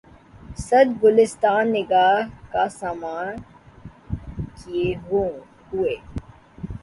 [0.67, 2.17] صد گلستاں نِگاه
[2.51, 3.25] کا ساماں
[4.57, 4.85] کئے
[5.05, 5.95] ہوے